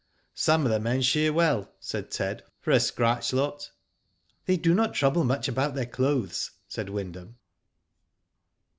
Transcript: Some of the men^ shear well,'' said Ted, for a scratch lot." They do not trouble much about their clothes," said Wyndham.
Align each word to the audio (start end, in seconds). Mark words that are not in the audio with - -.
Some 0.33 0.65
of 0.65 0.71
the 0.71 0.79
men^ 0.79 1.03
shear 1.03 1.31
well,'' 1.31 1.71
said 1.79 2.09
Ted, 2.09 2.43
for 2.59 2.71
a 2.71 2.79
scratch 2.79 3.33
lot." 3.33 3.69
They 4.47 4.57
do 4.57 4.73
not 4.73 4.95
trouble 4.95 5.23
much 5.23 5.47
about 5.47 5.75
their 5.75 5.85
clothes," 5.85 6.49
said 6.67 6.89
Wyndham. 6.89 7.35